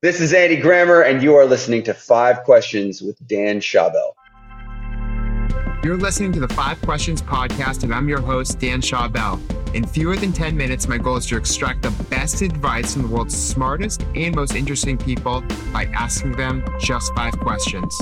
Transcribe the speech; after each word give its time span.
This 0.00 0.20
is 0.20 0.32
Andy 0.32 0.54
Grammer, 0.54 1.00
and 1.00 1.20
you 1.24 1.34
are 1.34 1.44
listening 1.44 1.82
to 1.82 1.92
Five 1.92 2.44
Questions 2.44 3.02
with 3.02 3.18
Dan 3.26 3.58
Schawbel. 3.58 4.12
You're 5.82 5.96
listening 5.96 6.30
to 6.34 6.38
the 6.38 6.46
Five 6.46 6.80
Questions 6.82 7.20
podcast, 7.20 7.82
and 7.82 7.92
I'm 7.92 8.08
your 8.08 8.20
host, 8.20 8.60
Dan 8.60 8.80
Schawbel. 8.80 9.40
In 9.74 9.84
fewer 9.84 10.14
than 10.14 10.32
10 10.32 10.56
minutes, 10.56 10.86
my 10.86 10.98
goal 10.98 11.16
is 11.16 11.26
to 11.26 11.36
extract 11.36 11.82
the 11.82 11.90
best 12.04 12.42
advice 12.42 12.92
from 12.92 13.02
the 13.02 13.08
world's 13.08 13.36
smartest 13.36 14.04
and 14.14 14.36
most 14.36 14.54
interesting 14.54 14.96
people 14.96 15.42
by 15.72 15.86
asking 15.86 16.36
them 16.36 16.64
just 16.78 17.12
five 17.16 17.36
questions. 17.40 17.92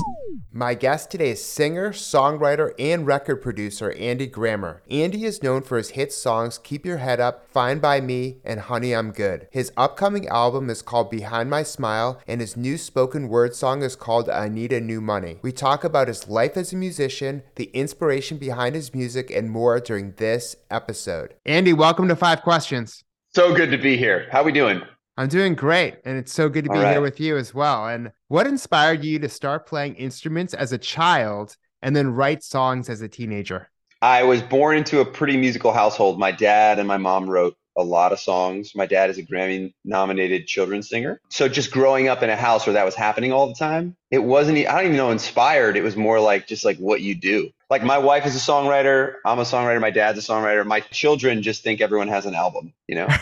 My 0.56 0.72
guest 0.72 1.10
today 1.10 1.32
is 1.32 1.44
singer, 1.44 1.90
songwriter, 1.90 2.72
and 2.78 3.06
record 3.06 3.42
producer 3.42 3.92
Andy 3.92 4.26
Grammer. 4.26 4.80
Andy 4.90 5.26
is 5.26 5.42
known 5.42 5.60
for 5.60 5.76
his 5.76 5.90
hit 5.90 6.14
songs 6.14 6.56
Keep 6.56 6.86
Your 6.86 6.96
Head 6.96 7.20
Up, 7.20 7.50
Fine 7.50 7.80
By 7.80 8.00
Me, 8.00 8.38
and 8.42 8.60
Honey 8.60 8.94
I'm 8.94 9.10
Good. 9.10 9.48
His 9.50 9.70
upcoming 9.76 10.26
album 10.28 10.70
is 10.70 10.80
called 10.80 11.10
Behind 11.10 11.50
My 11.50 11.62
Smile, 11.62 12.22
and 12.26 12.40
his 12.40 12.56
new 12.56 12.78
spoken 12.78 13.28
word 13.28 13.54
song 13.54 13.82
is 13.82 13.96
called 13.96 14.30
I 14.30 14.48
Need 14.48 14.72
a 14.72 14.80
New 14.80 15.02
Money. 15.02 15.40
We 15.42 15.52
talk 15.52 15.84
about 15.84 16.08
his 16.08 16.26
life 16.26 16.56
as 16.56 16.72
a 16.72 16.76
musician, 16.76 17.42
the 17.56 17.70
inspiration 17.74 18.38
behind 18.38 18.76
his 18.76 18.94
music, 18.94 19.30
and 19.30 19.50
more 19.50 19.78
during 19.78 20.12
this 20.12 20.56
episode. 20.70 21.34
Andy, 21.44 21.74
welcome 21.74 22.08
to 22.08 22.16
Five 22.16 22.40
Questions. 22.40 23.04
So 23.34 23.54
good 23.54 23.70
to 23.72 23.76
be 23.76 23.98
here. 23.98 24.26
How 24.32 24.42
we 24.42 24.52
doing? 24.52 24.80
I'm 25.18 25.28
doing 25.28 25.54
great, 25.54 25.96
and 26.04 26.18
it's 26.18 26.32
so 26.32 26.50
good 26.50 26.64
to 26.64 26.70
be 26.70 26.78
right. 26.78 26.92
here 26.92 27.00
with 27.00 27.18
you 27.18 27.38
as 27.38 27.54
well. 27.54 27.88
And 27.88 28.12
what 28.28 28.46
inspired 28.46 29.02
you 29.02 29.18
to 29.20 29.30
start 29.30 29.66
playing 29.66 29.94
instruments 29.94 30.52
as 30.52 30.72
a 30.72 30.78
child 30.78 31.56
and 31.80 31.96
then 31.96 32.08
write 32.08 32.42
songs 32.42 32.90
as 32.90 33.00
a 33.00 33.08
teenager? 33.08 33.70
I 34.02 34.24
was 34.24 34.42
born 34.42 34.76
into 34.76 35.00
a 35.00 35.06
pretty 35.06 35.38
musical 35.38 35.72
household. 35.72 36.18
My 36.18 36.32
dad 36.32 36.78
and 36.78 36.86
my 36.86 36.98
mom 36.98 37.30
wrote 37.30 37.56
a 37.78 37.82
lot 37.82 38.12
of 38.12 38.20
songs. 38.20 38.72
My 38.74 38.84
dad 38.84 39.08
is 39.08 39.16
a 39.16 39.22
Grammy 39.22 39.72
nominated 39.86 40.46
children's 40.46 40.88
singer. 40.88 41.20
So 41.30 41.48
just 41.48 41.70
growing 41.70 42.08
up 42.08 42.22
in 42.22 42.28
a 42.28 42.36
house 42.36 42.66
where 42.66 42.74
that 42.74 42.84
was 42.84 42.94
happening 42.94 43.32
all 43.32 43.46
the 43.46 43.54
time, 43.54 43.96
it 44.10 44.18
wasn't, 44.18 44.58
I 44.58 44.72
don't 44.72 44.84
even 44.84 44.96
know, 44.96 45.10
inspired. 45.10 45.78
It 45.78 45.82
was 45.82 45.96
more 45.96 46.20
like 46.20 46.46
just 46.46 46.64
like 46.64 46.76
what 46.76 47.00
you 47.00 47.14
do. 47.14 47.50
Like 47.68 47.82
my 47.82 47.98
wife 47.98 48.26
is 48.26 48.36
a 48.36 48.38
songwriter. 48.38 49.14
I'm 49.24 49.38
a 49.38 49.42
songwriter. 49.42 49.80
My 49.80 49.90
dad's 49.90 50.18
a 50.18 50.22
songwriter. 50.22 50.64
My 50.64 50.80
children 50.80 51.42
just 51.42 51.62
think 51.62 51.80
everyone 51.80 52.08
has 52.08 52.26
an 52.26 52.34
album, 52.34 52.72
you 52.86 52.94
know? 52.94 53.06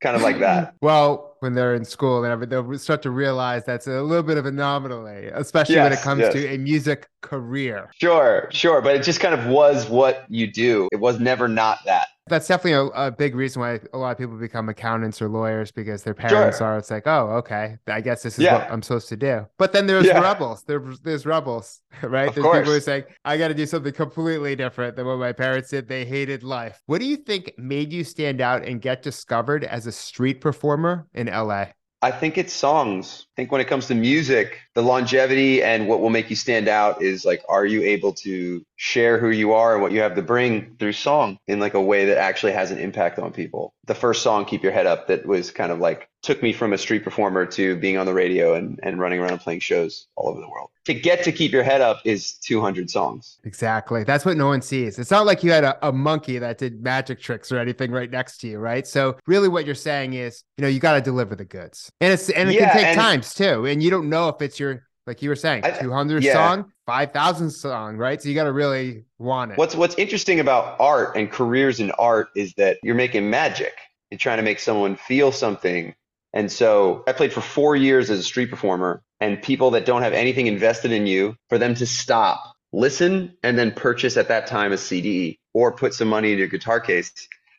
kind 0.00 0.16
of 0.16 0.22
like 0.22 0.38
that. 0.38 0.74
Well, 0.80 1.36
when 1.40 1.54
they're 1.54 1.74
in 1.74 1.84
school, 1.84 2.24
and 2.24 2.32
everything, 2.32 2.50
they'll 2.50 2.78
start 2.78 3.02
to 3.02 3.10
realize 3.10 3.64
that's 3.64 3.86
a 3.86 4.02
little 4.02 4.22
bit 4.22 4.38
of 4.38 4.46
an 4.46 4.54
anomaly, 4.54 5.26
especially 5.32 5.76
yes, 5.76 5.84
when 5.84 5.92
it 5.92 6.02
comes 6.02 6.20
yes. 6.20 6.32
to 6.32 6.48
a 6.48 6.58
music 6.58 7.08
career. 7.20 7.90
Sure, 8.00 8.48
sure. 8.50 8.80
But 8.80 8.96
it 8.96 9.02
just 9.02 9.20
kind 9.20 9.34
of 9.34 9.46
was 9.46 9.88
what 9.88 10.24
you 10.28 10.50
do. 10.50 10.88
It 10.92 11.00
was 11.00 11.20
never 11.20 11.46
not 11.46 11.78
that 11.84 12.08
that's 12.28 12.48
definitely 12.48 12.90
a, 12.94 13.06
a, 13.06 13.10
big 13.10 13.34
reason 13.34 13.60
why 13.60 13.80
a 13.92 13.98
lot 13.98 14.12
of 14.12 14.18
people 14.18 14.36
become 14.36 14.68
accountants 14.68 15.20
or 15.20 15.28
lawyers 15.28 15.70
because 15.70 16.02
their 16.02 16.14
parents 16.14 16.58
sure. 16.58 16.66
are. 16.66 16.78
It's 16.78 16.90
like, 16.90 17.06
oh, 17.06 17.28
okay, 17.38 17.76
I 17.86 18.00
guess 18.00 18.22
this 18.22 18.38
is 18.38 18.44
yeah. 18.44 18.58
what 18.58 18.70
I'm 18.70 18.82
supposed 18.82 19.08
to 19.08 19.16
do. 19.16 19.46
But 19.58 19.72
then 19.72 19.86
there's 19.86 20.06
yeah. 20.06 20.20
rebels. 20.20 20.64
There's 20.64 21.00
there's 21.00 21.26
rebels, 21.26 21.80
right? 22.02 22.28
Of 22.28 22.34
there's 22.34 22.44
course. 22.44 22.58
people 22.58 22.72
who 22.72 22.78
are 22.78 22.80
saying, 22.80 23.04
I 23.24 23.36
got 23.36 23.48
to 23.48 23.54
do 23.54 23.66
something 23.66 23.92
completely 23.92 24.56
different 24.56 24.96
than 24.96 25.06
what 25.06 25.18
my 25.18 25.32
parents 25.32 25.70
did. 25.70 25.88
They 25.88 26.04
hated 26.04 26.42
life. 26.42 26.80
What 26.86 27.00
do 27.00 27.06
you 27.06 27.16
think 27.16 27.52
made 27.58 27.92
you 27.92 28.04
stand 28.04 28.40
out 28.40 28.64
and 28.64 28.80
get 28.80 29.02
discovered 29.02 29.64
as 29.64 29.86
a 29.86 29.92
street 29.92 30.40
performer 30.40 31.06
in 31.14 31.26
LA? 31.26 31.66
I 32.00 32.12
think 32.12 32.38
it's 32.38 32.52
songs. 32.52 33.26
I 33.32 33.34
think 33.34 33.50
when 33.50 33.60
it 33.60 33.66
comes 33.66 33.88
to 33.88 33.94
music, 33.94 34.60
the 34.74 34.82
longevity 34.82 35.64
and 35.64 35.88
what 35.88 36.00
will 36.00 36.10
make 36.10 36.30
you 36.30 36.36
stand 36.36 36.68
out 36.68 37.02
is 37.02 37.24
like, 37.24 37.42
are 37.48 37.66
you 37.66 37.82
able 37.82 38.12
to 38.14 38.64
share 38.76 39.18
who 39.18 39.30
you 39.30 39.52
are 39.52 39.74
and 39.74 39.82
what 39.82 39.90
you 39.90 40.00
have 40.00 40.14
to 40.14 40.22
bring 40.22 40.76
through 40.78 40.92
song 40.92 41.38
in 41.48 41.58
like 41.58 41.74
a 41.74 41.82
way 41.82 42.04
that 42.06 42.18
actually 42.18 42.52
has 42.52 42.70
an 42.70 42.78
impact 42.78 43.18
on 43.18 43.32
people? 43.32 43.74
The 43.86 43.96
first 43.96 44.22
song, 44.22 44.44
Keep 44.44 44.62
Your 44.62 44.70
Head 44.70 44.86
Up, 44.86 45.08
that 45.08 45.26
was 45.26 45.50
kind 45.50 45.72
of 45.72 45.80
like 45.80 46.08
took 46.22 46.42
me 46.42 46.52
from 46.52 46.72
a 46.72 46.78
street 46.78 47.04
performer 47.04 47.46
to 47.46 47.76
being 47.76 47.96
on 47.96 48.06
the 48.06 48.12
radio 48.12 48.54
and, 48.54 48.80
and 48.82 48.98
running 48.98 49.20
around 49.20 49.32
and 49.32 49.40
playing 49.40 49.60
shows 49.60 50.08
all 50.16 50.28
over 50.28 50.40
the 50.40 50.48
world. 50.48 50.70
To 50.86 50.94
get 50.94 51.22
to 51.24 51.32
Keep 51.32 51.52
Your 51.52 51.62
Head 51.62 51.80
Up 51.80 52.00
is 52.04 52.34
200 52.34 52.90
songs. 52.90 53.38
Exactly. 53.44 54.04
That's 54.04 54.24
what 54.24 54.36
no 54.36 54.46
one 54.46 54.62
sees. 54.62 54.98
It's 54.98 55.10
not 55.10 55.26
like 55.26 55.44
you 55.44 55.52
had 55.52 55.64
a, 55.64 55.86
a 55.86 55.92
monkey 55.92 56.38
that 56.38 56.58
did 56.58 56.82
magic 56.82 57.20
tricks 57.20 57.52
or 57.52 57.58
anything 57.58 57.92
right 57.92 58.10
next 58.10 58.38
to 58.38 58.48
you, 58.48 58.58
right? 58.58 58.86
So 58.86 59.16
really 59.26 59.48
what 59.48 59.66
you're 59.66 59.74
saying 59.74 60.14
is, 60.14 60.42
you 60.56 60.62
know, 60.62 60.68
you 60.68 60.80
got 60.80 60.94
to 60.94 61.00
deliver 61.00 61.36
the 61.36 61.44
goods. 61.44 61.90
And 62.00 62.12
it's 62.12 62.30
and 62.30 62.48
it 62.48 62.54
yeah, 62.54 62.72
can 62.72 62.84
take 62.84 62.96
times 62.96 63.34
too. 63.34 63.66
And 63.66 63.82
you 63.82 63.90
don't 63.90 64.08
know 64.08 64.28
if 64.28 64.42
it's 64.42 64.58
your 64.58 64.88
like 65.08 65.22
you 65.22 65.30
were 65.30 65.36
saying, 65.36 65.64
200 65.80 66.22
yeah. 66.22 66.34
song, 66.34 66.70
5,000 66.86 67.50
song, 67.50 67.96
right? 67.96 68.20
So 68.20 68.28
you 68.28 68.34
got 68.34 68.44
to 68.44 68.52
really 68.52 69.04
want 69.18 69.52
it. 69.52 69.58
What's 69.58 69.74
what's 69.74 69.94
interesting 69.94 70.38
about 70.38 70.78
art 70.78 71.16
and 71.16 71.30
careers 71.32 71.80
in 71.80 71.90
art 71.92 72.28
is 72.36 72.52
that 72.58 72.76
you're 72.82 72.94
making 72.94 73.28
magic. 73.28 73.72
You're 74.10 74.18
trying 74.18 74.36
to 74.36 74.42
make 74.42 74.58
someone 74.58 74.96
feel 74.96 75.32
something. 75.32 75.94
And 76.32 76.50
so 76.52 77.04
I 77.06 77.12
played 77.12 77.32
for 77.32 77.40
4 77.40 77.76
years 77.76 78.10
as 78.10 78.18
a 78.18 78.22
street 78.22 78.50
performer 78.50 79.02
and 79.20 79.42
people 79.42 79.72
that 79.72 79.86
don't 79.86 80.02
have 80.02 80.12
anything 80.12 80.46
invested 80.46 80.92
in 80.92 81.06
you 81.06 81.36
for 81.48 81.58
them 81.58 81.74
to 81.76 81.86
stop, 81.86 82.42
listen 82.72 83.36
and 83.42 83.58
then 83.58 83.72
purchase 83.72 84.16
at 84.16 84.28
that 84.28 84.46
time 84.46 84.72
a 84.72 84.76
CD 84.76 85.38
or 85.54 85.72
put 85.72 85.94
some 85.94 86.08
money 86.08 86.32
in 86.32 86.38
your 86.38 86.48
guitar 86.48 86.80
case. 86.80 87.12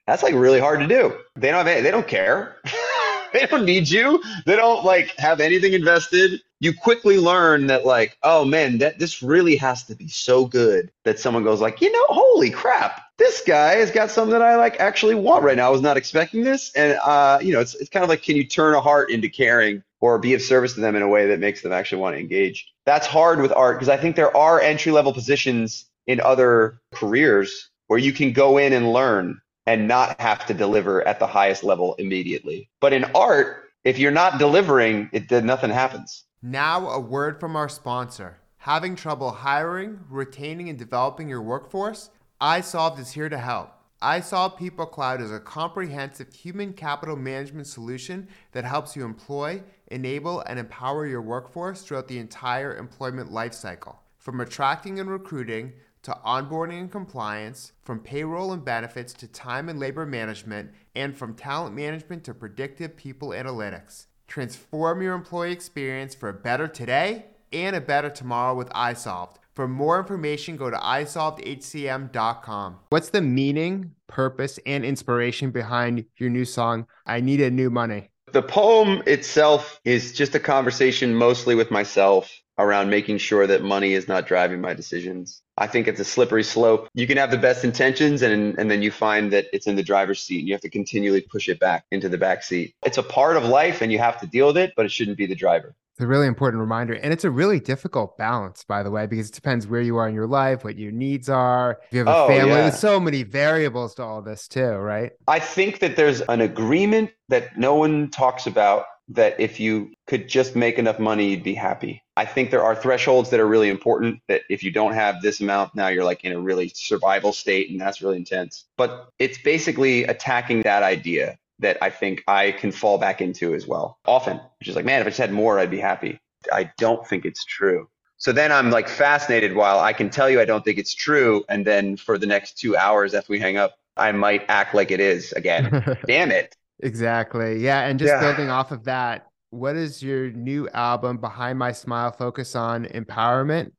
That's 0.08 0.24
like 0.24 0.34
really 0.34 0.60
hard 0.60 0.80
to 0.80 0.88
do. 0.88 1.18
They 1.36 1.52
don't 1.52 1.66
have, 1.66 1.84
they 1.84 1.92
don't 1.92 2.08
care. 2.08 2.58
they 3.34 3.46
don't 3.46 3.66
need 3.66 3.90
you. 3.90 4.24
They 4.46 4.56
don't 4.56 4.84
like 4.86 5.14
have 5.18 5.40
anything 5.40 5.74
invested. 5.74 6.42
You 6.60 6.74
quickly 6.74 7.18
learn 7.18 7.68
that 7.68 7.86
like, 7.86 8.18
oh 8.24 8.44
man, 8.44 8.80
that 8.80 9.00
this 9.00 9.24
really 9.24 9.56
has 9.58 9.84
to 9.84 9.96
be 9.96 10.10
so 10.10 10.46
good 10.46 10.92
that 11.06 11.20
someone 11.20 11.44
goes 11.44 11.62
like, 11.62 11.82
you 11.82 11.92
know, 11.92 12.06
holy 12.10 12.50
crap, 12.50 13.02
this 13.18 13.42
guy 13.46 13.76
has 13.76 13.92
got 13.92 14.10
something 14.12 14.32
that 14.32 14.42
I 14.42 14.56
like 14.56 14.80
actually 14.80 15.16
want 15.16 15.44
right 15.44 15.56
now. 15.56 15.68
I 15.68 15.72
was 15.72 15.82
not 15.82 15.98
expecting 15.98 16.44
this, 16.44 16.74
and 16.74 16.98
uh, 17.04 17.40
you 17.42 17.54
know, 17.54 17.60
it's 17.60 17.76
it's 17.76 17.90
kind 17.90 18.04
of 18.04 18.10
like, 18.10 18.24
can 18.24 18.36
you 18.36 18.46
turn 18.46 18.74
a 18.74 18.82
heart 18.82 19.12
into 19.12 19.30
caring 19.30 19.84
or 20.02 20.18
be 20.18 20.34
of 20.34 20.42
service 20.42 20.74
to 20.74 20.82
them 20.82 20.96
in 20.96 21.02
a 21.02 21.08
way 21.08 21.28
that 21.28 21.40
makes 21.40 21.62
them 21.62 21.72
actually 21.72 22.02
want 22.02 22.16
to 22.16 22.20
engage? 22.20 22.68
That's 22.86 23.06
hard 23.06 23.42
with 23.42 23.52
art 23.52 23.78
because 23.78 23.90
I 23.90 23.98
think 23.98 24.16
there 24.16 24.36
are 24.36 24.60
entry 24.60 24.92
level 24.92 25.14
positions 25.14 25.86
in 26.08 26.20
other 26.20 26.82
careers 26.94 27.70
where 27.88 28.00
you 28.00 28.14
can 28.14 28.34
go 28.34 28.58
in 28.58 28.74
and 28.74 28.92
learn 28.92 29.42
and 29.66 29.88
not 29.88 30.20
have 30.20 30.46
to 30.48 30.54
deliver 30.54 31.08
at 31.08 31.20
the 31.20 31.28
highest 31.28 31.64
level 31.64 31.96
immediately. 31.96 32.70
But 32.82 32.94
in 32.94 33.04
art, 33.16 33.66
if 33.84 34.00
you're 34.00 34.12
not 34.12 34.40
delivering, 34.40 35.10
it 35.12 35.30
nothing 35.44 35.70
happens. 35.70 36.24
Now, 36.42 36.88
a 36.88 37.02
word 37.02 37.38
from 37.38 37.58
our 37.58 37.68
sponsor. 37.68 38.38
Having 38.60 38.96
trouble 38.96 39.30
hiring, 39.30 40.00
retaining, 40.10 40.70
and 40.70 40.80
developing 40.80 41.28
your 41.28 41.42
workforce? 41.42 42.12
iSolved 42.40 42.98
is 42.98 43.12
here 43.12 43.28
to 43.28 43.38
help. 43.38 43.74
iSolved 44.02 44.58
People 44.58 44.86
Cloud 44.86 45.20
is 45.20 45.34
a 45.34 45.42
comprehensive 45.42 46.34
human 46.34 46.72
capital 46.72 47.18
management 47.18 47.68
solution 47.68 48.30
that 48.54 48.64
helps 48.64 48.96
you 48.96 49.04
employ, 49.04 49.62
enable, 49.88 50.40
and 50.40 50.58
empower 50.58 51.06
your 51.06 51.22
workforce 51.22 51.82
throughout 51.82 52.08
the 52.08 52.20
entire 52.20 52.78
employment 52.78 53.30
lifecycle. 53.30 53.98
From 54.18 54.40
attracting 54.40 54.98
and 54.98 55.10
recruiting 55.10 55.74
to 56.04 56.18
onboarding 56.26 56.80
and 56.80 56.90
compliance, 56.90 57.74
from 57.82 58.00
payroll 58.00 58.54
and 58.54 58.64
benefits 58.64 59.12
to 59.12 59.28
time 59.28 59.68
and 59.68 59.78
labor 59.78 60.06
management, 60.06 60.72
and 60.96 61.18
from 61.18 61.34
talent 61.34 61.76
management 61.76 62.24
to 62.24 62.34
predictive 62.34 62.96
people 62.96 63.32
analytics. 63.32 64.06
Transform 64.30 65.02
your 65.02 65.16
employee 65.16 65.52
experience 65.52 66.14
for 66.14 66.30
a 66.30 66.34
better 66.34 66.68
today 66.68 67.26
and 67.52 67.76
a 67.76 67.82
better 67.82 68.12
tomorrow 68.12 68.56
with 68.56 68.70
iSolved. 68.70 69.38
For 69.56 69.68
more 69.68 70.00
information, 70.00 70.56
go 70.56 70.70
to 70.70 70.78
isolvedhcm.com. 70.78 72.80
What's 72.90 73.10
the 73.10 73.22
meaning, 73.22 73.96
purpose, 74.08 74.60
and 74.68 74.86
inspiration 74.86 75.50
behind 75.50 76.06
your 76.18 76.30
new 76.30 76.46
song, 76.46 76.86
I 77.08 77.22
Need 77.22 77.42
a 77.42 77.50
New 77.50 77.72
Money? 77.72 78.12
The 78.32 78.44
poem 78.44 79.02
itself 79.08 79.82
is 79.84 80.14
just 80.14 80.36
a 80.36 80.40
conversation 80.40 81.16
mostly 81.16 81.56
with 81.56 81.72
myself 81.72 82.32
around 82.60 82.90
making 82.90 83.18
sure 83.18 83.48
that 83.48 83.64
money 83.64 83.94
is 83.94 84.08
not 84.08 84.28
driving 84.28 84.62
my 84.62 84.74
decisions. 84.74 85.42
I 85.58 85.66
think 85.66 85.88
it's 85.88 86.00
a 86.00 86.06
slippery 86.06 86.44
slope. 86.44 86.90
You 86.94 87.08
can 87.08 87.18
have 87.18 87.32
the 87.32 87.38
best 87.38 87.64
intentions 87.64 88.22
and, 88.22 88.60
and 88.60 88.70
then 88.70 88.82
you 88.82 88.92
find 88.92 89.32
that 89.32 89.48
it's 89.54 89.66
in 89.66 89.78
the 89.78 89.84
driver's 89.84 90.22
seat 90.22 90.40
and 90.40 90.48
you 90.48 90.54
have 90.54 90.62
to 90.62 90.70
continually 90.70 91.22
push 91.22 91.48
it 91.48 91.60
back 91.60 91.86
into 91.90 92.10
the 92.10 92.18
back 92.18 92.44
seat. 92.44 92.76
It's 92.86 92.98
a 92.98 93.04
part 93.04 93.38
of 93.38 93.46
life 93.46 93.82
and 93.82 93.92
you 93.92 94.00
have 94.00 94.20
to 94.20 94.28
deal 94.28 94.48
with 94.48 94.58
it, 94.58 94.74
but 94.76 94.86
it 94.86 94.92
shouldn't 94.92 95.18
be 95.18 95.26
the 95.26 95.36
driver. 95.36 95.74
It's 96.00 96.04
a 96.06 96.08
really 96.08 96.28
important 96.28 96.62
reminder. 96.62 96.94
And 96.94 97.12
it's 97.12 97.26
a 97.26 97.30
really 97.30 97.60
difficult 97.60 98.18
balance, 98.18 98.64
by 98.64 98.84
the 98.84 98.92
way, 98.92 99.06
because 99.06 99.30
it 99.30 99.36
depends 99.36 99.68
where 99.68 99.82
you 99.82 99.98
are 99.98 100.08
in 100.08 100.16
your 100.16 100.28
life, 100.28 100.64
what 100.64 100.78
your 100.78 100.94
needs 100.94 101.28
are. 101.28 101.80
If 101.88 101.94
you 101.94 102.00
have 102.00 102.08
a 102.08 102.16
oh, 102.16 102.28
family, 102.28 102.52
yeah. 102.52 102.62
there's 102.62 102.80
so 102.80 103.02
many 103.02 103.24
variables 103.24 103.96
to 103.96 104.04
all 104.04 104.22
this, 104.22 104.48
too, 104.48 104.70
right? 104.76 105.12
I 105.28 105.40
think 105.40 105.80
that 105.80 105.98
there's 105.98 106.22
an 106.22 106.40
agreement 106.40 107.12
that 107.28 107.58
no 107.58 107.76
one 107.76 108.12
talks 108.12 108.48
about 108.48 108.86
that 109.10 109.40
if 109.40 109.60
you 109.60 109.92
could 110.08 110.28
just 110.28 110.56
make 110.56 110.78
enough 110.78 111.00
money, 111.00 111.32
you'd 111.32 111.44
be 111.44 111.56
happy. 111.56 112.04
I 112.16 112.26
think 112.26 112.52
there 112.52 112.64
are 112.64 112.76
thresholds 112.76 113.32
that 113.32 113.40
are 113.40 113.48
really 113.48 113.70
important 113.70 114.22
that 114.28 114.42
if 114.50 114.64
you 114.64 114.72
don't 114.72 114.94
have 114.94 115.22
this 115.22 115.42
amount, 115.42 115.74
now 115.76 115.88
you're 115.88 116.04
like 116.04 116.24
in 116.24 116.32
a 116.32 116.40
really 116.40 116.72
survival 116.74 117.34
state 117.34 117.72
and 117.72 117.82
that's 117.82 118.02
really 118.02 118.18
intense. 118.18 118.66
But 118.78 119.10
it's 119.18 119.38
basically 119.40 120.04
attacking 120.04 120.62
that 120.62 120.84
idea 120.84 121.38
that 121.60 121.78
I 121.82 121.90
think 121.90 122.24
I 122.28 122.52
can 122.52 122.72
fall 122.72 122.98
back 122.98 123.22
into 123.22 123.54
as 123.54 123.68
well 123.68 123.98
often, 124.06 124.40
which 124.60 124.70
is 124.70 124.76
like, 124.76 124.86
man, 124.86 125.02
if 125.02 125.08
I 125.08 125.10
just 125.10 125.20
had 125.20 125.34
more, 125.34 125.60
I'd 125.60 125.72
be 125.72 125.80
happy. 125.80 126.20
I 126.54 126.72
don't 126.78 127.06
think 127.06 127.26
it's 127.26 127.44
true. 127.44 127.90
So 128.18 128.32
then 128.32 128.52
I'm 128.52 128.70
like 128.70 128.90
fascinated 128.90 129.56
while 129.56 129.80
I 129.80 129.94
can 129.94 130.10
tell 130.10 130.30
you 130.30 130.42
I 130.42 130.46
don't 130.46 130.64
think 130.64 130.78
it's 130.78 130.94
true. 130.94 131.44
And 131.50 131.66
then 131.66 131.98
for 131.98 132.18
the 132.18 132.28
next 132.28 132.58
two 132.58 132.76
hours 132.76 133.14
after 133.14 133.32
we 133.32 133.40
hang 133.40 133.58
up, 133.58 133.78
I 133.96 134.12
might 134.12 134.46
act 134.50 134.76
like 134.76 134.92
it 134.92 135.00
is 135.00 135.32
again. 135.34 135.98
Damn 136.08 136.32
it. 136.32 136.56
Exactly. 136.82 137.60
Yeah. 137.60 137.82
And 137.82 138.00
just 138.00 138.10
yeah. 138.10 138.20
building 138.20 138.50
off 138.50 138.72
of 138.72 138.86
that, 138.86 139.28
what 139.52 139.76
is 139.76 140.02
your 140.04 140.32
new 140.32 140.70
album, 140.70 141.18
Behind 141.18 141.58
My 141.58 141.72
Smile, 141.72 142.12
focus 142.12 142.56
on 142.56 142.86
empowerment, 142.86 143.72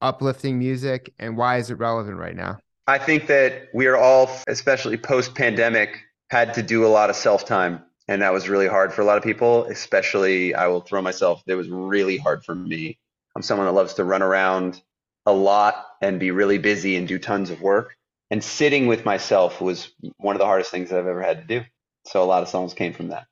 uplifting 0.00 0.58
music, 0.58 1.12
and 1.18 1.36
why 1.36 1.58
is 1.58 1.70
it 1.70 1.74
relevant 1.74 2.16
right 2.16 2.36
now? 2.36 2.58
I 2.86 2.98
think 2.98 3.26
that 3.26 3.68
we 3.74 3.86
are 3.86 3.96
all, 3.96 4.30
especially 4.46 4.96
post 4.96 5.34
pandemic, 5.34 5.98
had 6.30 6.54
to 6.54 6.62
do 6.62 6.86
a 6.86 6.88
lot 6.88 7.10
of 7.10 7.16
self 7.16 7.44
time. 7.44 7.82
And 8.06 8.22
that 8.22 8.32
was 8.32 8.48
really 8.48 8.66
hard 8.66 8.94
for 8.94 9.02
a 9.02 9.04
lot 9.04 9.18
of 9.18 9.22
people, 9.22 9.64
especially 9.64 10.54
I 10.54 10.66
will 10.68 10.80
throw 10.80 11.02
myself, 11.02 11.42
it 11.46 11.54
was 11.54 11.68
really 11.68 12.16
hard 12.16 12.42
for 12.44 12.54
me. 12.54 12.98
I'm 13.36 13.42
someone 13.42 13.66
that 13.66 13.72
loves 13.72 13.94
to 13.94 14.04
run 14.04 14.22
around 14.22 14.80
a 15.26 15.32
lot 15.32 15.86
and 16.00 16.18
be 16.18 16.30
really 16.30 16.56
busy 16.56 16.96
and 16.96 17.06
do 17.06 17.18
tons 17.18 17.50
of 17.50 17.60
work. 17.60 17.94
And 18.30 18.42
sitting 18.42 18.86
with 18.86 19.04
myself 19.04 19.60
was 19.60 19.92
one 20.16 20.34
of 20.34 20.40
the 20.40 20.46
hardest 20.46 20.70
things 20.70 20.88
that 20.88 20.98
I've 20.98 21.06
ever 21.06 21.22
had 21.22 21.46
to 21.46 21.60
do. 21.60 21.66
So 22.08 22.22
a 22.22 22.24
lot 22.24 22.42
of 22.42 22.48
songs 22.48 22.74
came 22.74 22.92
from 22.92 23.08
that. 23.08 23.26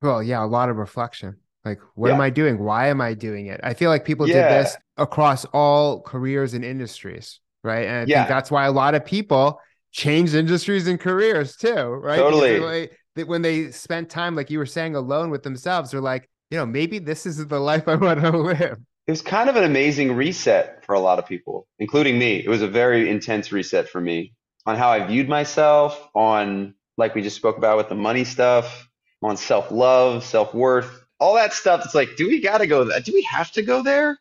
Well, 0.00 0.22
yeah, 0.22 0.44
a 0.44 0.46
lot 0.46 0.68
of 0.68 0.76
reflection. 0.76 1.36
Like, 1.64 1.80
what 1.94 2.08
yeah. 2.08 2.14
am 2.14 2.20
I 2.20 2.30
doing? 2.30 2.58
Why 2.58 2.88
am 2.88 3.00
I 3.00 3.14
doing 3.14 3.46
it? 3.46 3.60
I 3.62 3.74
feel 3.74 3.90
like 3.90 4.04
people 4.04 4.28
yeah. 4.28 4.34
did 4.48 4.64
this 4.64 4.76
across 4.96 5.44
all 5.46 6.00
careers 6.02 6.54
and 6.54 6.64
industries, 6.64 7.40
right? 7.62 7.86
And 7.86 7.96
I 7.96 8.04
yeah. 8.06 8.18
think 8.18 8.28
that's 8.28 8.50
why 8.50 8.66
a 8.66 8.72
lot 8.72 8.94
of 8.94 9.04
people 9.04 9.60
change 9.92 10.34
industries 10.34 10.88
and 10.88 10.98
careers 10.98 11.56
too, 11.56 11.70
right? 11.72 12.16
Totally. 12.16 12.58
Like, 12.58 12.98
when 13.28 13.42
they 13.42 13.70
spent 13.70 14.08
time, 14.08 14.34
like 14.34 14.50
you 14.50 14.58
were 14.58 14.66
saying, 14.66 14.96
alone 14.96 15.30
with 15.30 15.42
themselves, 15.42 15.90
they're 15.90 16.00
like, 16.00 16.28
you 16.50 16.58
know, 16.58 16.66
maybe 16.66 16.98
this 16.98 17.26
is 17.26 17.46
the 17.46 17.60
life 17.60 17.86
I 17.88 17.94
want 17.94 18.20
to 18.20 18.30
live. 18.38 18.78
It 19.06 19.10
was 19.10 19.22
kind 19.22 19.50
of 19.50 19.56
an 19.56 19.64
amazing 19.64 20.12
reset 20.12 20.84
for 20.84 20.94
a 20.94 21.00
lot 21.00 21.18
of 21.18 21.26
people, 21.26 21.66
including 21.78 22.18
me. 22.18 22.36
It 22.36 22.48
was 22.48 22.62
a 22.62 22.68
very 22.68 23.08
intense 23.10 23.52
reset 23.52 23.88
for 23.88 24.00
me 24.00 24.32
on 24.64 24.76
how 24.76 24.90
I 24.90 25.04
viewed 25.04 25.28
myself, 25.28 26.08
on 26.14 26.74
like 27.02 27.16
we 27.16 27.20
just 27.22 27.36
spoke 27.36 27.58
about 27.58 27.76
with 27.76 27.88
the 27.88 27.96
money 27.96 28.22
stuff, 28.22 28.88
on 29.22 29.36
self 29.36 29.72
love, 29.72 30.24
self 30.24 30.54
worth, 30.54 31.04
all 31.18 31.34
that 31.34 31.52
stuff. 31.52 31.84
It's 31.84 31.96
like, 31.96 32.16
do 32.16 32.28
we 32.28 32.40
got 32.40 32.58
to 32.58 32.66
go 32.68 32.84
there? 32.84 33.00
Do 33.00 33.12
we 33.12 33.22
have 33.22 33.50
to 33.52 33.62
go 33.62 33.82
there? 33.82 34.18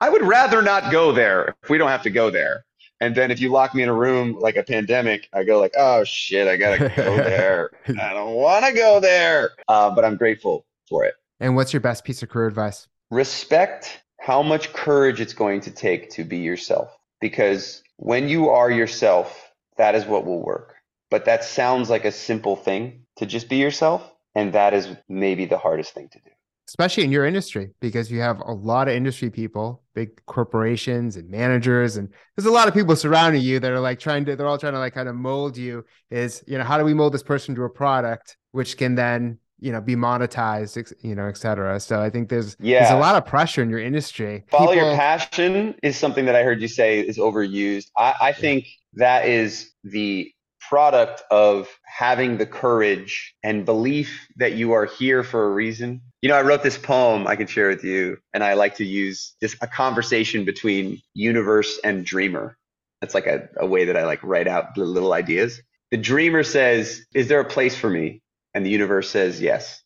I 0.00 0.08
would 0.08 0.22
rather 0.22 0.62
not 0.62 0.90
go 0.90 1.12
there 1.12 1.54
if 1.62 1.68
we 1.68 1.76
don't 1.76 1.90
have 1.90 2.02
to 2.04 2.10
go 2.10 2.30
there. 2.30 2.64
And 3.00 3.14
then 3.14 3.30
if 3.30 3.38
you 3.38 3.50
lock 3.50 3.74
me 3.74 3.82
in 3.82 3.88
a 3.90 3.94
room 3.94 4.38
like 4.40 4.56
a 4.56 4.62
pandemic, 4.62 5.28
I 5.34 5.44
go 5.44 5.60
like, 5.60 5.74
oh 5.76 6.04
shit, 6.04 6.48
I 6.48 6.56
gotta 6.56 6.88
go 6.96 7.16
there. 7.16 7.70
I 7.86 8.14
don't 8.14 8.34
want 8.34 8.64
to 8.64 8.72
go 8.72 8.98
there, 8.98 9.50
uh, 9.68 9.90
but 9.90 10.04
I'm 10.04 10.16
grateful 10.16 10.64
for 10.88 11.04
it. 11.04 11.14
And 11.38 11.54
what's 11.54 11.72
your 11.74 11.80
best 11.80 12.04
piece 12.04 12.22
of 12.22 12.30
career 12.30 12.46
advice? 12.46 12.88
Respect 13.10 14.02
how 14.20 14.42
much 14.42 14.72
courage 14.72 15.20
it's 15.20 15.34
going 15.34 15.60
to 15.60 15.70
take 15.70 16.08
to 16.10 16.24
be 16.24 16.38
yourself. 16.38 16.96
Because 17.20 17.82
when 17.96 18.28
you 18.28 18.48
are 18.48 18.70
yourself, 18.70 19.52
that 19.76 19.94
is 19.94 20.06
what 20.06 20.24
will 20.24 20.42
work. 20.42 20.76
But 21.12 21.26
that 21.26 21.44
sounds 21.44 21.90
like 21.90 22.06
a 22.06 22.10
simple 22.10 22.56
thing 22.56 23.04
to 23.16 23.26
just 23.26 23.50
be 23.50 23.56
yourself. 23.56 24.10
And 24.34 24.54
that 24.54 24.72
is 24.72 24.88
maybe 25.10 25.44
the 25.44 25.58
hardest 25.58 25.92
thing 25.92 26.08
to 26.08 26.18
do. 26.18 26.30
Especially 26.66 27.04
in 27.04 27.12
your 27.12 27.26
industry, 27.26 27.72
because 27.80 28.10
you 28.10 28.22
have 28.22 28.40
a 28.40 28.52
lot 28.52 28.88
of 28.88 28.94
industry 28.94 29.28
people, 29.28 29.82
big 29.94 30.24
corporations 30.24 31.16
and 31.16 31.28
managers, 31.28 31.98
and 31.98 32.08
there's 32.34 32.46
a 32.46 32.50
lot 32.50 32.66
of 32.66 32.72
people 32.72 32.96
surrounding 32.96 33.42
you 33.42 33.60
that 33.60 33.70
are 33.70 33.78
like 33.78 33.98
trying 33.98 34.24
to, 34.24 34.36
they're 34.36 34.46
all 34.46 34.56
trying 34.56 34.72
to 34.72 34.78
like 34.78 34.94
kind 34.94 35.06
of 35.06 35.14
mold 35.14 35.58
you. 35.58 35.84
Is, 36.10 36.42
you 36.46 36.56
know, 36.56 36.64
how 36.64 36.78
do 36.78 36.84
we 36.84 36.94
mold 36.94 37.12
this 37.12 37.22
person 37.22 37.54
to 37.56 37.64
a 37.64 37.68
product 37.68 38.38
which 38.52 38.78
can 38.78 38.94
then 38.94 39.38
you 39.60 39.70
know 39.70 39.80
be 39.80 39.94
monetized 39.94 40.92
you 41.02 41.14
know 41.14 41.26
et 41.26 41.36
cetera 41.36 41.78
so 41.78 42.00
i 42.00 42.10
think 42.10 42.28
there's 42.28 42.56
yeah. 42.58 42.80
there's 42.80 42.90
a 42.90 42.98
lot 42.98 43.14
of 43.14 43.24
pressure 43.24 43.62
in 43.62 43.70
your 43.70 43.78
industry 43.78 44.42
follow 44.50 44.72
People... 44.72 44.88
your 44.88 44.96
passion 44.96 45.76
is 45.84 45.96
something 45.96 46.24
that 46.24 46.34
i 46.34 46.42
heard 46.42 46.60
you 46.60 46.66
say 46.66 46.98
is 46.98 47.16
overused 47.16 47.86
i, 47.96 48.12
I 48.20 48.32
think 48.32 48.66
that 48.94 49.24
is 49.24 49.70
the 49.84 50.32
product 50.72 51.22
of 51.30 51.68
having 51.84 52.38
the 52.38 52.46
courage 52.46 53.34
and 53.42 53.66
belief 53.66 54.26
that 54.36 54.54
you 54.54 54.72
are 54.72 54.86
here 54.86 55.22
for 55.22 55.44
a 55.44 55.50
reason. 55.50 56.00
You 56.22 56.30
know, 56.30 56.34
I 56.34 56.40
wrote 56.40 56.62
this 56.62 56.78
poem 56.78 57.26
I 57.26 57.36
can 57.36 57.46
share 57.46 57.68
with 57.68 57.84
you, 57.84 58.16
and 58.32 58.42
I 58.42 58.54
like 58.54 58.76
to 58.76 58.84
use 58.86 59.34
this 59.42 59.54
a 59.60 59.66
conversation 59.66 60.46
between 60.46 61.02
universe 61.12 61.78
and 61.84 62.06
dreamer. 62.06 62.56
That's 63.02 63.14
like 63.14 63.26
a, 63.26 63.50
a 63.58 63.66
way 63.66 63.84
that 63.84 63.98
I 63.98 64.06
like 64.06 64.22
write 64.22 64.48
out 64.48 64.78
little 64.78 65.12
ideas. 65.12 65.60
The 65.90 65.98
dreamer 65.98 66.42
says, 66.42 67.04
Is 67.14 67.28
there 67.28 67.40
a 67.40 67.44
place 67.44 67.76
for 67.76 67.90
me? 67.90 68.22
And 68.54 68.64
the 68.64 68.70
universe 68.70 69.10
says, 69.10 69.42
Yes. 69.42 69.82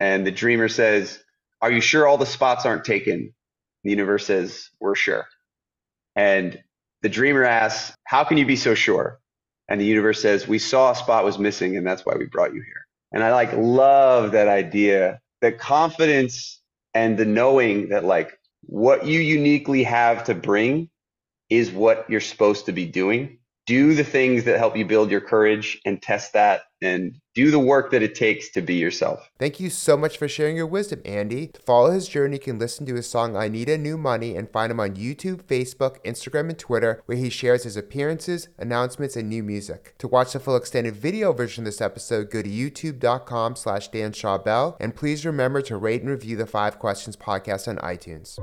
And 0.00 0.26
the 0.26 0.32
dreamer 0.32 0.70
says, 0.70 1.22
Are 1.60 1.70
you 1.70 1.82
sure 1.82 2.08
all 2.08 2.16
the 2.16 2.24
spots 2.24 2.64
aren't 2.64 2.86
taken? 2.86 3.34
The 3.84 3.90
universe 3.90 4.24
says, 4.24 4.70
We're 4.80 4.94
sure. 4.94 5.26
And 6.14 6.58
the 7.02 7.10
dreamer 7.10 7.44
asks, 7.44 7.94
How 8.04 8.24
can 8.24 8.38
you 8.38 8.46
be 8.46 8.56
so 8.56 8.74
sure? 8.74 9.20
And 9.68 9.80
the 9.80 9.84
universe 9.84 10.20
says, 10.20 10.46
We 10.46 10.58
saw 10.58 10.92
a 10.92 10.96
spot 10.96 11.24
was 11.24 11.38
missing, 11.38 11.76
and 11.76 11.86
that's 11.86 12.06
why 12.06 12.14
we 12.16 12.26
brought 12.26 12.54
you 12.54 12.62
here. 12.62 12.86
And 13.12 13.22
I 13.22 13.32
like 13.32 13.52
love 13.52 14.32
that 14.32 14.48
idea, 14.48 15.20
the 15.40 15.52
confidence 15.52 16.60
and 16.94 17.18
the 17.18 17.24
knowing 17.24 17.90
that 17.90 18.04
like 18.04 18.38
what 18.62 19.06
you 19.06 19.20
uniquely 19.20 19.84
have 19.84 20.24
to 20.24 20.34
bring 20.34 20.90
is 21.48 21.70
what 21.70 22.08
you're 22.08 22.20
supposed 22.20 22.66
to 22.66 22.72
be 22.72 22.86
doing 22.86 23.38
do 23.66 23.94
the 23.94 24.04
things 24.04 24.44
that 24.44 24.58
help 24.58 24.76
you 24.76 24.84
build 24.84 25.10
your 25.10 25.20
courage 25.20 25.80
and 25.84 26.00
test 26.00 26.32
that 26.32 26.62
and 26.80 27.16
do 27.34 27.50
the 27.50 27.58
work 27.58 27.90
that 27.90 28.02
it 28.02 28.14
takes 28.14 28.50
to 28.50 28.62
be 28.62 28.74
yourself. 28.74 29.30
Thank 29.38 29.60
you 29.60 29.70
so 29.70 29.96
much 29.96 30.18
for 30.18 30.28
sharing 30.28 30.56
your 30.56 30.66
wisdom, 30.66 31.02
Andy. 31.04 31.48
To 31.48 31.60
follow 31.62 31.90
his 31.90 32.06
journey, 32.06 32.36
you 32.36 32.40
can 32.40 32.58
listen 32.58 32.86
to 32.86 32.94
his 32.94 33.08
song 33.08 33.36
I 33.36 33.48
Need 33.48 33.68
a 33.68 33.76
New 33.76 33.98
Money 33.98 34.36
and 34.36 34.50
find 34.50 34.70
him 34.70 34.80
on 34.80 34.94
YouTube, 34.94 35.42
Facebook, 35.42 36.02
Instagram, 36.04 36.50
and 36.50 36.58
Twitter, 36.58 37.02
where 37.06 37.18
he 37.18 37.28
shares 37.28 37.64
his 37.64 37.76
appearances, 37.76 38.48
announcements, 38.58 39.16
and 39.16 39.28
new 39.28 39.42
music. 39.42 39.94
To 39.98 40.08
watch 40.08 40.32
the 40.32 40.40
full 40.40 40.56
extended 40.56 40.94
video 40.94 41.32
version 41.32 41.62
of 41.62 41.66
this 41.66 41.80
episode, 41.80 42.30
go 42.30 42.42
to 42.42 42.48
youtube.com 42.48 43.56
slash 43.56 43.88
Dan 43.88 44.12
Schawbel, 44.12 44.76
and 44.78 44.94
please 44.94 45.26
remember 45.26 45.60
to 45.62 45.76
rate 45.76 46.02
and 46.02 46.10
review 46.10 46.36
the 46.36 46.46
Five 46.46 46.78
Questions 46.78 47.16
podcast 47.16 47.68
on 47.68 47.76
iTunes. 47.78 48.38